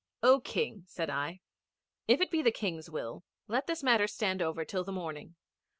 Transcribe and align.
'O 0.23 0.39
King,' 0.39 0.83
said 0.87 1.11
I. 1.11 1.41
'If 2.07 2.21
it 2.21 2.31
be 2.31 2.41
the 2.41 2.49
King's 2.49 2.89
will 2.89 3.23
let 3.47 3.67
this 3.67 3.83
matter 3.83 4.07
stand 4.07 4.41
over 4.41 4.65
till 4.65 4.83
the 4.83 4.91
morning. 4.91 5.35